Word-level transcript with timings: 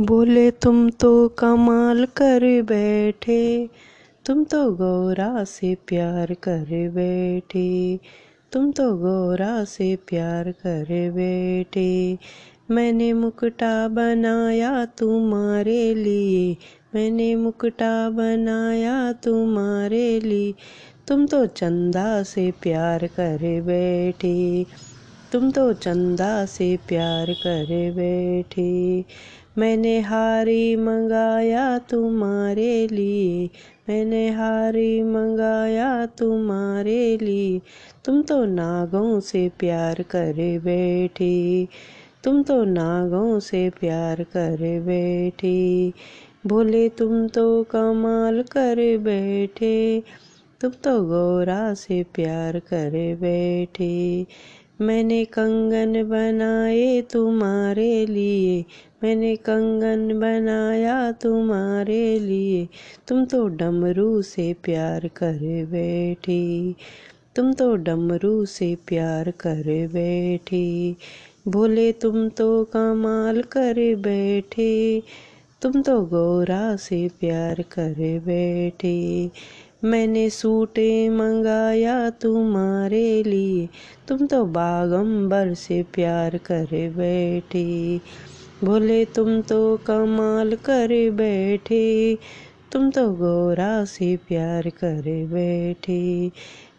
बोले, 0.00 0.50
तुम 0.50 0.90
तो 0.90 1.28
कमाल 1.28 2.04
कर 2.04 2.62
बैठे, 2.62 3.68
तुम 4.26 4.44
तो 4.44 4.72
गौरा 4.72 5.44
से 5.44 5.74
प्यार 5.74 6.34
कर 6.34 6.90
बैठे, 6.90 8.00
तुम 8.52 8.72
तो 8.72 8.96
गौरा 8.96 9.64
से 9.64 9.96
प्यार 9.96 10.52
कर 10.52 11.10
बैठे। 11.10 12.18
मैंने 12.70 13.12
मुकुटा 13.12 13.88
बनाया 13.88 14.84
तुम्हारे 14.84 15.94
लिए, 15.94 16.56
मैंने 16.94 17.36
मुकुटा 17.36 18.10
बनाया 18.10 19.12
तुम्हारे 19.12 20.20
लिए, 20.20 20.54
तुम 21.08 21.26
तो 21.26 21.46
चंदा 21.46 22.22
से 22.22 22.50
प्यार 22.50 23.06
कर 23.06 23.62
बैठे। 23.62 24.66
तुम 25.36 25.50
तो 25.50 25.72
चंदा 25.72 26.46
से 26.46 26.78
प्यार 26.88 27.26
कर 27.26 27.92
बैठे। 27.96 29.04
मैंने 29.58 30.00
हारी 30.00 30.76
मंगाया 30.76 31.78
तुम्हारे 31.78 32.86
लिए। 32.86 33.50
मैंने 33.88 34.30
हारी 34.30 35.02
मंगाया 35.02 36.06
तुम्हारे 36.06 37.18
लिए। 37.22 37.60
तुम 38.04 38.22
तो 38.22 38.44
नागों 38.44 39.20
से 39.20 39.50
प्यार 39.58 40.02
कर 40.02 40.60
बैठी। 40.64 41.68
तुम 42.24 42.42
तो 42.42 42.64
नागों 42.64 43.40
से 43.40 43.70
प्यार 43.70 44.22
कर 44.22 44.80
बैठी। 44.80 45.92
बोले 46.46 46.88
तुम 46.88 47.28
तो 47.28 47.62
कमाल 47.62 48.42
कर 48.42 48.98
बैठे। 48.98 50.02
तुम 50.60 50.70
तो 50.70 51.04
गौरा 51.04 51.74
से 51.74 52.02
प्यार 52.14 52.58
कर 52.58 53.16
बैठे। 53.20 54.26
मैंने 54.80 55.24
कंगन 55.24 56.08
बनाए 56.08 57.02
तुम्हारे 57.02 58.06
लिए। 58.06 58.64
मैंने 59.02 59.36
कंगन 59.36 60.20
बनाया 60.20 61.12
तुम्हारे 61.12 62.18
लिए। 62.18 62.68
तुम 63.08 63.24
तो 63.24 63.48
डमरू 63.48 64.22
से 64.22 64.52
प्यार 64.64 65.08
कर 65.08 65.66
बैठी। 65.66 66.74
तुम 67.36 67.52
तो 67.52 67.76
डमरू 67.76 68.44
से 68.44 68.76
प्यार 68.86 69.30
कर 69.30 69.88
बैठी। 69.92 70.96
बोले 71.48 71.92
तुम 71.92 72.28
तो 72.28 72.64
कमाल 72.64 73.42
कर 73.42 73.94
बैठे। 73.94 75.02
तुम 75.62 75.82
तो 75.82 76.00
गौरा 76.00 76.76
से 76.76 77.10
प्यार 77.20 77.54
कर 77.54 78.20
बैठे। 78.26 79.30
मैंने 79.84 80.30
सूटे 80.30 81.08
मंगाया 81.08 82.10
तुम्हारे 82.10 83.22
लिए। 83.22 83.68
तुम 84.08 84.26
तो 84.26 84.44
बागंबर 84.44 85.54
से 85.54 85.82
प्यार 85.82 86.36
कर 86.36 86.66
बैठे। 86.72 88.00
बोले, 88.64 89.04
तुम 89.04 89.40
तो 89.40 89.76
कमाल 89.76 90.54
कर 90.54 91.10
बैठे। 91.10 92.18
तुम 92.72 92.90
तो 92.90 93.12
गोरा 93.12 93.84
से 93.84 94.16
प्यार 94.16 94.68
कर 94.68 95.02
बैठे। 95.06 96.30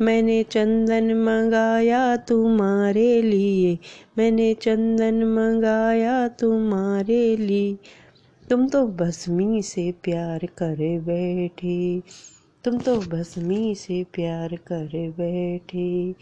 मैंने 0.00 0.42
चंदन 0.42 1.14
मंगाया 1.14 2.16
तुम्हारे 2.16 3.22
लिए। 3.22 3.78
मैंने 4.18 4.54
चंदन 4.54 5.14
मंगाया 5.14 6.28
तुम्हारे 6.28 7.36
लिए। 7.36 7.76
तुम 8.50 8.68
तो 8.68 8.86
भस्मी 8.86 9.62
से 9.62 9.94
प्यार 10.02 10.38
कर 10.38 10.76
बैठी। 11.00 12.02
तुम 12.64 12.78
तो 12.78 12.96
भस्मी 13.00 13.74
से 13.74 14.04
प्यार 14.04 14.56
कर 14.66 14.90
बैठे, 15.18 16.14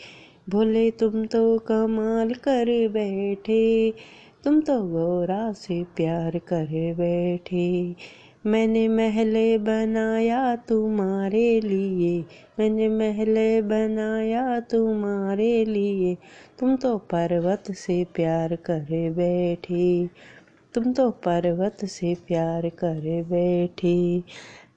भोले 0.49 0.91
तुम 0.91 1.25
तो 1.25 1.59
कमाल 1.59 2.35
कर 2.35 2.67
बैठे, 2.89 3.95
तुम 4.45 4.61
तो 4.61 4.83
गौरा 4.83 5.53
से 5.53 5.83
प्यार 5.97 6.39
कर 6.39 6.95
बैठे। 6.95 7.95
मैंने 8.47 8.87
महल 8.89 9.35
बनाया 9.59 10.57
तुम्हारे 10.57 11.61
लिए, 11.61 12.25
मैंने 12.59 12.89
महल 12.89 13.35
बनाया 13.63 14.61
तुम्हारे 14.61 15.65
लिए। 15.65 16.17
तुम 16.59 16.77
तो 16.77 16.97
पर्वत 16.99 17.73
से 17.73 18.05
प्यार 18.15 18.57
कर 18.57 19.11
बैठी, 19.11 20.09
तुम 20.75 20.93
तो 20.93 21.11
पर्वत 21.11 21.85
से 21.85 22.15
प्यार 22.27 22.69
कर 22.69 23.23
बैठी। 23.23 24.25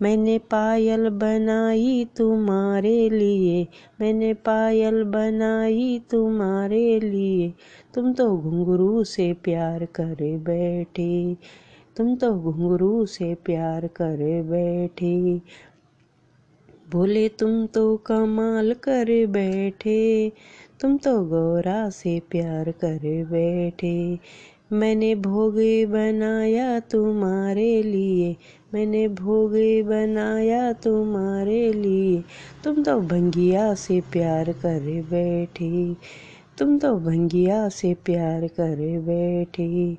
मैंने 0.02 0.38
पायल 0.38 1.10
बनाई 1.10 2.08
तुम्हारे 2.18 3.10
लिए, 3.10 3.68
मैंने 4.02 4.34
पायल 4.34 5.04
बनाई 5.04 6.02
तुम्हारे 6.12 7.00
लिए। 7.00 7.54
तुम 7.94 8.14
तो 8.14 8.38
घुंघरू 8.38 9.04
से 9.04 9.34
प्यार 9.34 9.86
कर 9.86 10.16
बैठे, 10.22 11.38
तुम 11.98 12.16
तो 12.16 12.34
घुंघरू 12.34 13.06
से 13.06 13.36
प्यार 13.36 13.88
कर 13.88 14.44
बैठे। 14.44 15.42
बोले, 16.92 17.30
तुम 17.30 17.66
तो 17.66 17.98
कमाल 17.98 18.74
कर 18.74 19.26
बैठे, 19.28 20.32
तुम 20.82 20.98
तो 20.98 21.26
गौरा 21.26 21.90
से 21.90 22.20
प्यार 22.20 22.72
कर 22.72 23.00
बैठे। 23.32 24.20
मैंने 24.74 25.16
भोगे 25.16 25.86
बनाया 25.86 26.80
तुम्हारे 26.80 27.84
लिए, 27.84 28.36
मैंने 28.74 29.08
भोगे 29.08 29.84
बनाया 29.84 30.74
तुम्हारे 30.74 31.74
लिए। 31.74 32.24
तुम 32.64 32.84
तो 32.84 33.00
भंगिया 33.00 33.74
से 33.74 34.02
प्यार 34.02 34.52
कर 34.52 35.02
बैठी, 35.02 35.98
तुम 36.58 36.80
तो 36.80 36.96
भंगिया 36.96 37.70
से 37.70 37.94
प्यार 37.94 38.48
कर 38.48 39.00
बैठी। 39.00 39.98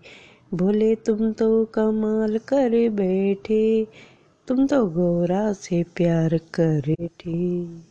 बोले 0.55 0.95
तुम 0.95 1.33
तो 1.33 1.65
कमाल 1.65 2.39
कर 2.39 2.89
बैठे, 2.91 3.87
तुम 4.49 4.67
तो 4.67 4.87
गौरा 4.87 5.53
से 5.53 5.85
प्यार 5.97 6.39
कर 6.55 6.81
बैठी। 6.89 7.81